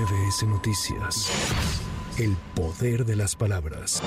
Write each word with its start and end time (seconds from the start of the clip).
MBS 0.00 0.44
Noticias. 0.46 1.30
El 2.18 2.34
poder 2.54 3.04
de 3.04 3.16
las 3.16 3.36
palabras. 3.36 4.02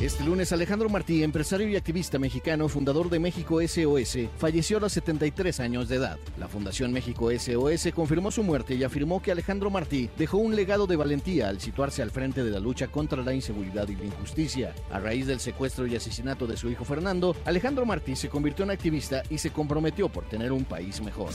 Este 0.00 0.24
lunes 0.24 0.50
Alejandro 0.50 0.88
Martí, 0.88 1.22
empresario 1.22 1.68
y 1.68 1.76
activista 1.76 2.18
mexicano, 2.18 2.68
fundador 2.68 3.10
de 3.10 3.18
México 3.18 3.60
SOS, 3.60 4.18
falleció 4.38 4.78
a 4.78 4.80
los 4.80 4.94
73 4.94 5.60
años 5.60 5.88
de 5.88 5.96
edad. 5.96 6.18
La 6.38 6.48
Fundación 6.48 6.90
México 6.90 7.30
SOS 7.30 7.92
confirmó 7.94 8.30
su 8.30 8.42
muerte 8.42 8.74
y 8.74 8.84
afirmó 8.84 9.20
que 9.20 9.32
Alejandro 9.32 9.68
Martí 9.68 10.08
dejó 10.16 10.38
un 10.38 10.56
legado 10.56 10.86
de 10.86 10.96
valentía 10.96 11.50
al 11.50 11.60
situarse 11.60 12.00
al 12.00 12.10
frente 12.10 12.42
de 12.42 12.50
la 12.50 12.60
lucha 12.60 12.88
contra 12.88 13.22
la 13.22 13.34
inseguridad 13.34 13.88
y 13.88 13.96
la 13.96 14.04
injusticia. 14.04 14.74
A 14.90 14.98
raíz 15.00 15.26
del 15.26 15.40
secuestro 15.40 15.86
y 15.86 15.96
asesinato 15.96 16.46
de 16.46 16.56
su 16.56 16.70
hijo 16.70 16.86
Fernando, 16.86 17.36
Alejandro 17.44 17.84
Martí 17.84 18.16
se 18.16 18.30
convirtió 18.30 18.64
en 18.64 18.70
activista 18.70 19.22
y 19.28 19.36
se 19.36 19.50
comprometió 19.50 20.08
por 20.08 20.24
tener 20.26 20.50
un 20.52 20.64
país 20.64 21.02
mejor. 21.02 21.32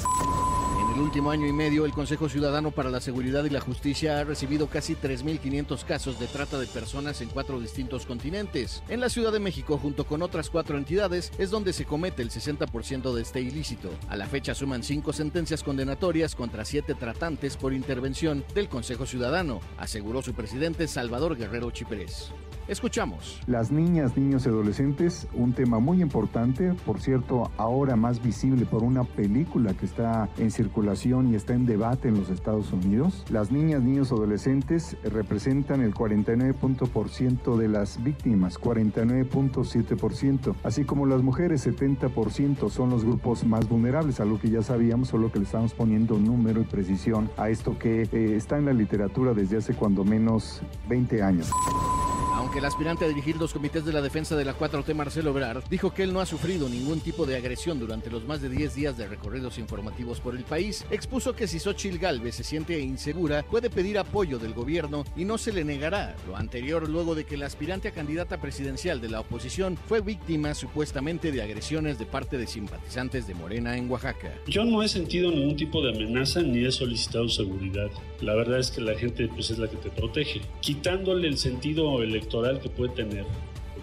En 0.91 0.97
el 0.97 1.03
último 1.03 1.31
año 1.31 1.47
y 1.47 1.53
medio, 1.53 1.85
el 1.85 1.93
Consejo 1.93 2.27
Ciudadano 2.27 2.71
para 2.71 2.89
la 2.89 2.99
Seguridad 2.99 3.45
y 3.45 3.49
la 3.49 3.61
Justicia 3.61 4.19
ha 4.19 4.25
recibido 4.25 4.67
casi 4.67 4.93
3.500 4.93 5.85
casos 5.85 6.19
de 6.19 6.27
trata 6.27 6.59
de 6.59 6.67
personas 6.67 7.21
en 7.21 7.29
cuatro 7.29 7.61
distintos 7.61 8.05
continentes. 8.05 8.83
En 8.89 8.99
la 8.99 9.07
Ciudad 9.07 9.31
de 9.31 9.39
México, 9.39 9.77
junto 9.77 10.03
con 10.05 10.21
otras 10.21 10.49
cuatro 10.49 10.77
entidades, 10.77 11.31
es 11.37 11.49
donde 11.49 11.71
se 11.71 11.85
comete 11.85 12.21
el 12.21 12.29
60% 12.29 13.13
de 13.13 13.21
este 13.21 13.39
ilícito. 13.39 13.89
A 14.09 14.17
la 14.17 14.27
fecha 14.27 14.53
suman 14.53 14.83
cinco 14.83 15.13
sentencias 15.13 15.63
condenatorias 15.63 16.35
contra 16.35 16.65
siete 16.65 16.93
tratantes 16.93 17.55
por 17.55 17.71
intervención 17.71 18.43
del 18.53 18.67
Consejo 18.67 19.05
Ciudadano, 19.05 19.61
aseguró 19.77 20.21
su 20.21 20.33
presidente 20.33 20.89
Salvador 20.89 21.37
Guerrero 21.37 21.71
Chiprés. 21.71 22.33
Escuchamos. 22.71 23.41
Las 23.47 23.69
niñas, 23.69 24.15
niños 24.15 24.45
y 24.45 24.49
adolescentes, 24.49 25.27
un 25.33 25.51
tema 25.51 25.79
muy 25.79 26.01
importante, 26.01 26.73
por 26.85 27.01
cierto, 27.01 27.51
ahora 27.57 27.97
más 27.97 28.23
visible 28.23 28.65
por 28.65 28.81
una 28.81 29.03
película 29.03 29.73
que 29.73 29.85
está 29.85 30.29
en 30.37 30.51
circulación 30.51 31.33
y 31.33 31.35
está 31.35 31.53
en 31.53 31.65
debate 31.65 32.07
en 32.07 32.17
los 32.17 32.29
Estados 32.29 32.71
Unidos. 32.71 33.25
Las 33.29 33.51
niñas, 33.51 33.81
niños, 33.81 34.13
adolescentes 34.13 34.95
representan 35.03 35.81
el 35.81 35.93
49% 35.93 37.57
de 37.57 37.67
las 37.67 38.01
víctimas, 38.01 38.57
49.7%, 38.57 40.55
así 40.63 40.85
como 40.85 41.05
las 41.05 41.21
mujeres, 41.23 41.67
70% 41.67 42.69
son 42.69 42.89
los 42.89 43.03
grupos 43.03 43.43
más 43.43 43.67
vulnerables, 43.67 44.21
algo 44.21 44.39
que 44.39 44.49
ya 44.49 44.61
sabíamos, 44.61 45.09
solo 45.09 45.29
que 45.29 45.39
le 45.39 45.45
estamos 45.45 45.73
poniendo 45.73 46.17
número 46.17 46.61
y 46.61 46.63
precisión 46.63 47.29
a 47.35 47.49
esto 47.49 47.77
que 47.77 48.03
eh, 48.03 48.35
está 48.37 48.57
en 48.57 48.63
la 48.63 48.71
literatura 48.71 49.33
desde 49.33 49.57
hace 49.57 49.73
cuando 49.73 50.05
menos 50.05 50.61
20 50.87 51.21
años. 51.21 51.51
Aunque 52.41 52.57
el 52.57 52.65
aspirante 52.65 53.05
a 53.05 53.07
dirigir 53.07 53.37
los 53.37 53.53
comités 53.53 53.85
de 53.85 53.93
la 53.93 54.01
defensa 54.01 54.35
de 54.35 54.43
la 54.43 54.57
4T, 54.57 54.95
Marcelo 54.95 55.29
Ebrard, 55.29 55.63
dijo 55.69 55.93
que 55.93 56.01
él 56.01 56.11
no 56.11 56.21
ha 56.21 56.25
sufrido 56.25 56.67
ningún 56.67 56.99
tipo 56.99 57.27
de 57.27 57.35
agresión 57.35 57.79
durante 57.79 58.09
los 58.09 58.25
más 58.25 58.41
de 58.41 58.49
10 58.49 58.73
días 58.73 58.97
de 58.97 59.07
recorridos 59.07 59.59
informativos 59.59 60.19
por 60.19 60.35
el 60.35 60.43
país, 60.43 60.83
expuso 60.89 61.35
que 61.35 61.45
si 61.45 61.59
Xochil 61.59 61.99
Gálvez 61.99 62.33
se 62.33 62.43
siente 62.43 62.79
insegura, 62.79 63.43
puede 63.43 63.69
pedir 63.69 63.99
apoyo 63.99 64.39
del 64.39 64.55
gobierno 64.55 65.05
y 65.15 65.23
no 65.23 65.37
se 65.37 65.53
le 65.53 65.63
negará. 65.63 66.15
Lo 66.25 66.35
anterior 66.35 66.89
luego 66.89 67.13
de 67.13 67.25
que 67.25 67.35
el 67.35 67.43
aspirante 67.43 67.89
a 67.89 67.91
candidata 67.91 68.41
presidencial 68.41 69.01
de 69.01 69.09
la 69.09 69.19
oposición 69.19 69.77
fue 69.77 70.01
víctima 70.01 70.55
supuestamente 70.55 71.31
de 71.31 71.43
agresiones 71.43 71.99
de 71.99 72.07
parte 72.07 72.39
de 72.39 72.47
simpatizantes 72.47 73.27
de 73.27 73.35
Morena 73.35 73.77
en 73.77 73.87
Oaxaca. 73.87 74.33
Yo 74.47 74.65
no 74.65 74.81
he 74.81 74.89
sentido 74.89 75.29
ningún 75.29 75.57
tipo 75.57 75.79
de 75.83 75.91
amenaza 75.91 76.41
ni 76.41 76.65
he 76.65 76.71
solicitado 76.71 77.29
seguridad. 77.29 77.91
La 78.19 78.33
verdad 78.33 78.57
es 78.57 78.71
que 78.71 78.81
la 78.81 78.97
gente 78.97 79.27
pues, 79.27 79.51
es 79.51 79.59
la 79.59 79.69
que 79.69 79.77
te 79.77 79.91
protege. 79.91 80.41
Quitándole 80.61 81.27
el 81.27 81.37
sentido 81.37 82.01
electoral 82.01 82.30
que 82.61 82.69
puede 82.69 82.93
tener, 82.93 83.25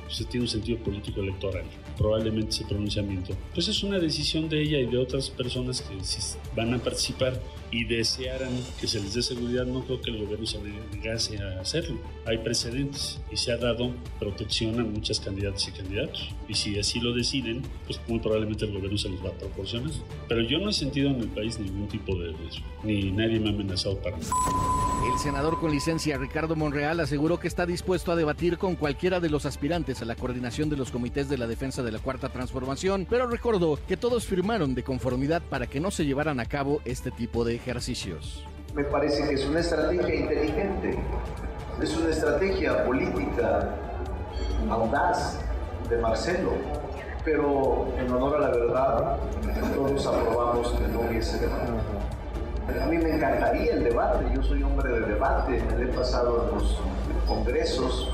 se 0.08 0.24
tiene 0.24 0.44
un 0.44 0.48
sentido 0.48 0.78
político 0.78 1.20
electoral, 1.20 1.64
probablemente 1.96 2.50
ese 2.50 2.64
pronunciamiento, 2.64 3.34
pues 3.52 3.68
es 3.68 3.82
una 3.82 3.98
decisión 3.98 4.48
de 4.48 4.62
ella 4.62 4.78
y 4.78 4.86
de 4.86 4.96
otras 4.96 5.28
personas 5.28 5.82
que 5.82 6.02
si 6.02 6.18
van 6.56 6.72
a 6.72 6.78
participar 6.78 7.38
y 7.70 7.84
desearan 7.84 8.50
que 8.80 8.86
se 8.86 9.00
les 9.00 9.12
dé 9.12 9.22
seguridad, 9.22 9.66
no 9.66 9.84
creo 9.84 10.00
que 10.00 10.10
el 10.10 10.18
gobierno 10.24 10.46
se 10.46 10.58
negase 10.92 11.36
a 11.42 11.60
hacerlo. 11.60 11.98
Hay 12.24 12.38
precedentes 12.38 13.20
y 13.30 13.36
se 13.36 13.52
ha 13.52 13.58
dado 13.58 13.92
protección 14.18 14.80
a 14.80 14.84
muchas 14.84 15.20
candidatas 15.20 15.68
y 15.68 15.72
candidatos. 15.72 16.30
Y 16.48 16.54
si 16.54 16.78
así 16.78 16.98
lo 16.98 17.12
deciden, 17.12 17.60
pues 17.86 18.00
muy 18.08 18.20
probablemente 18.20 18.64
el 18.64 18.72
gobierno 18.72 18.96
se 18.96 19.10
los 19.10 19.22
va 19.22 19.28
a 19.28 19.38
proporcionar. 19.38 19.90
Pero 20.28 20.40
yo 20.40 20.58
no 20.60 20.70
he 20.70 20.72
sentido 20.72 21.10
en 21.10 21.20
el 21.20 21.28
país 21.28 21.58
ningún 21.58 21.88
tipo 21.88 22.16
de 22.16 22.30
eso, 22.30 22.62
ni 22.84 23.10
nadie 23.12 23.38
me 23.38 23.50
ha 23.50 23.52
amenazado 23.52 24.00
para 24.00 24.16
nada. 24.16 24.87
El 25.06 25.16
senador 25.18 25.60
con 25.60 25.70
licencia 25.70 26.18
Ricardo 26.18 26.56
Monreal 26.56 26.98
aseguró 26.98 27.38
que 27.38 27.46
está 27.46 27.66
dispuesto 27.66 28.10
a 28.10 28.16
debatir 28.16 28.58
con 28.58 28.74
cualquiera 28.74 29.20
de 29.20 29.30
los 29.30 29.46
aspirantes 29.46 30.02
a 30.02 30.04
la 30.04 30.16
coordinación 30.16 30.68
de 30.70 30.76
los 30.76 30.90
comités 30.90 31.28
de 31.28 31.38
la 31.38 31.46
defensa 31.46 31.82
de 31.82 31.92
la 31.92 32.00
Cuarta 32.00 32.28
Transformación, 32.30 33.06
pero 33.08 33.28
recordó 33.28 33.78
que 33.86 33.96
todos 33.96 34.26
firmaron 34.26 34.74
de 34.74 34.82
conformidad 34.82 35.40
para 35.42 35.68
que 35.68 35.78
no 35.78 35.92
se 35.92 36.04
llevaran 36.04 36.40
a 36.40 36.46
cabo 36.46 36.80
este 36.84 37.12
tipo 37.12 37.44
de 37.44 37.54
ejercicios. 37.54 38.44
Me 38.74 38.84
parece 38.84 39.26
que 39.28 39.34
es 39.34 39.46
una 39.46 39.60
estrategia 39.60 40.14
inteligente, 40.14 40.98
es 41.80 41.96
una 41.96 42.10
estrategia 42.10 42.84
política 42.84 43.76
audaz 44.68 45.38
de 45.88 45.98
Marcelo, 45.98 46.52
pero 47.24 47.88
en 47.98 48.10
honor 48.10 48.36
a 48.36 48.40
la 48.40 48.50
verdad, 48.50 49.16
todos 49.74 50.06
aprobamos 50.06 50.72
que 50.72 50.88
no 50.88 51.00
hubiese 51.02 51.38
debate. 51.38 51.72
A 52.68 52.84
mí 52.84 52.98
me 52.98 53.14
encantaría 53.14 53.72
el 53.72 53.84
debate, 53.84 54.26
yo 54.34 54.42
soy 54.42 54.62
hombre 54.62 54.92
de 54.92 55.00
debate, 55.00 55.62
me 55.74 55.84
he 55.84 55.86
pasado 55.86 56.50
en 56.50 56.58
los 56.58 56.78
congresos 57.26 58.10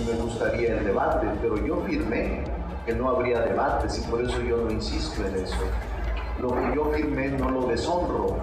y 0.00 0.04
me 0.04 0.16
gustaría 0.20 0.78
el 0.78 0.84
debate, 0.84 1.28
pero 1.40 1.56
yo 1.64 1.80
firmé 1.86 2.42
que 2.84 2.92
no 2.92 3.08
habría 3.08 3.40
debates 3.40 3.98
y 3.98 4.10
por 4.10 4.20
eso 4.20 4.40
yo 4.42 4.56
no 4.56 4.70
insisto 4.72 5.24
en 5.24 5.36
eso. 5.44 5.56
Lo 6.40 6.48
que 6.48 6.74
yo 6.74 6.90
firmé 6.92 7.28
no 7.28 7.50
lo 7.50 7.66
deshonro. 7.68 8.36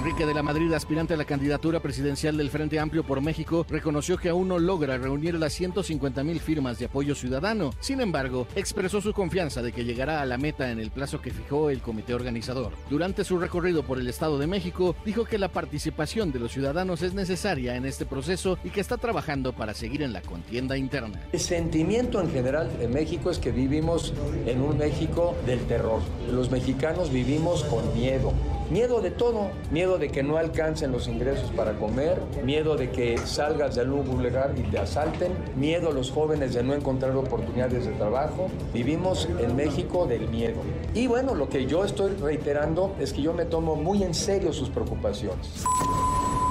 Enrique 0.00 0.24
de 0.24 0.32
la 0.32 0.42
Madrid, 0.42 0.72
aspirante 0.72 1.12
a 1.12 1.16
la 1.18 1.26
candidatura 1.26 1.78
presidencial 1.78 2.34
del 2.38 2.48
Frente 2.48 2.80
Amplio 2.80 3.04
por 3.04 3.20
México, 3.20 3.66
reconoció 3.68 4.16
que 4.16 4.30
aún 4.30 4.48
no 4.48 4.58
logra 4.58 4.96
reunir 4.96 5.34
las 5.34 5.52
150 5.52 6.24
mil 6.24 6.40
firmas 6.40 6.78
de 6.78 6.86
apoyo 6.86 7.14
ciudadano. 7.14 7.74
Sin 7.80 8.00
embargo, 8.00 8.46
expresó 8.54 9.02
su 9.02 9.12
confianza 9.12 9.60
de 9.60 9.72
que 9.72 9.84
llegará 9.84 10.22
a 10.22 10.24
la 10.24 10.38
meta 10.38 10.70
en 10.70 10.80
el 10.80 10.90
plazo 10.90 11.20
que 11.20 11.32
fijó 11.32 11.68
el 11.68 11.82
comité 11.82 12.14
organizador. 12.14 12.72
Durante 12.88 13.24
su 13.24 13.38
recorrido 13.38 13.82
por 13.82 13.98
el 13.98 14.08
Estado 14.08 14.38
de 14.38 14.46
México, 14.46 14.96
dijo 15.04 15.26
que 15.26 15.36
la 15.36 15.48
participación 15.48 16.32
de 16.32 16.38
los 16.38 16.52
ciudadanos 16.52 17.02
es 17.02 17.12
necesaria 17.12 17.76
en 17.76 17.84
este 17.84 18.06
proceso 18.06 18.58
y 18.64 18.70
que 18.70 18.80
está 18.80 18.96
trabajando 18.96 19.52
para 19.52 19.74
seguir 19.74 20.00
en 20.00 20.14
la 20.14 20.22
contienda 20.22 20.78
interna. 20.78 21.20
El 21.30 21.40
sentimiento 21.40 22.22
en 22.22 22.30
general 22.30 22.70
en 22.80 22.90
México 22.90 23.30
es 23.30 23.38
que 23.38 23.52
vivimos 23.52 24.14
en 24.46 24.62
un 24.62 24.78
México 24.78 25.36
del 25.44 25.60
terror. 25.66 26.00
Los 26.32 26.50
mexicanos 26.50 27.12
vivimos 27.12 27.64
con 27.64 27.92
miedo 27.92 28.32
Miedo 28.70 29.00
de 29.00 29.10
todo, 29.10 29.48
miedo 29.72 29.98
de 29.98 30.10
que 30.10 30.22
no 30.22 30.36
alcancen 30.36 30.92
los 30.92 31.08
ingresos 31.08 31.50
para 31.56 31.76
comer, 31.76 32.22
miedo 32.44 32.76
de 32.76 32.92
que 32.92 33.18
salgas 33.18 33.74
de 33.74 33.80
algún 33.80 34.22
lugar 34.22 34.54
y 34.56 34.62
te 34.62 34.78
asalten, 34.78 35.32
miedo 35.56 35.88
a 35.88 35.92
los 35.92 36.12
jóvenes 36.12 36.54
de 36.54 36.62
no 36.62 36.72
encontrar 36.72 37.16
oportunidades 37.16 37.86
de 37.86 37.90
trabajo. 37.94 38.46
Vivimos 38.72 39.28
en 39.40 39.56
México 39.56 40.06
del 40.06 40.28
miedo. 40.28 40.60
Y 40.94 41.08
bueno, 41.08 41.34
lo 41.34 41.48
que 41.48 41.66
yo 41.66 41.84
estoy 41.84 42.12
reiterando 42.12 42.94
es 43.00 43.12
que 43.12 43.22
yo 43.22 43.32
me 43.32 43.44
tomo 43.44 43.74
muy 43.74 44.04
en 44.04 44.14
serio 44.14 44.52
sus 44.52 44.68
preocupaciones. 44.68 45.64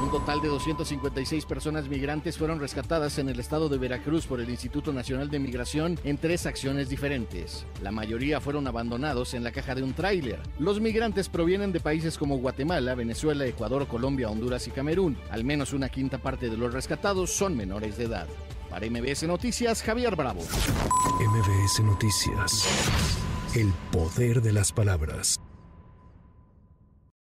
Un 0.01 0.11
total 0.11 0.41
de 0.41 0.47
256 0.47 1.45
personas 1.45 1.89
migrantes 1.89 2.37
fueron 2.37 2.59
rescatadas 2.59 3.17
en 3.19 3.27
el 3.27 3.39
estado 3.39 3.67
de 3.67 3.77
Veracruz 3.77 4.25
por 4.25 4.39
el 4.39 4.49
Instituto 4.49 4.93
Nacional 4.93 5.29
de 5.29 5.39
Migración 5.39 5.99
en 6.05 6.17
tres 6.17 6.45
acciones 6.45 6.87
diferentes. 6.87 7.65
La 7.83 7.91
mayoría 7.91 8.39
fueron 8.39 8.65
abandonados 8.65 9.33
en 9.33 9.43
la 9.43 9.51
caja 9.51 9.75
de 9.75 9.83
un 9.83 9.93
tráiler. 9.93 10.39
Los 10.57 10.79
migrantes 10.79 11.27
provienen 11.27 11.73
de 11.73 11.81
países 11.81 12.17
como 12.17 12.37
Guatemala, 12.37 12.95
Venezuela, 12.95 13.45
Ecuador, 13.45 13.87
Colombia, 13.87 14.29
Honduras 14.29 14.67
y 14.67 14.71
Camerún. 14.71 15.17
Al 15.31 15.43
menos 15.43 15.73
una 15.73 15.89
quinta 15.89 16.17
parte 16.17 16.49
de 16.49 16.57
los 16.57 16.73
rescatados 16.73 17.31
son 17.31 17.57
menores 17.57 17.97
de 17.97 18.05
edad. 18.05 18.27
Para 18.69 18.89
MBS 18.89 19.23
Noticias, 19.23 19.83
Javier 19.83 20.15
Bravo. 20.15 20.41
MBS 21.19 21.83
Noticias. 21.83 22.65
El 23.53 23.73
poder 23.91 24.41
de 24.41 24.53
las 24.53 24.71
palabras. 24.71 25.39